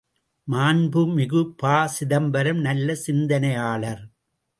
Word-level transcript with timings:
மாண்புமிகு 0.47 1.41
ப.சிதம்பரம் 1.59 2.61
நல்ல 2.61 2.95
சிந்தனையாளர். 2.95 4.01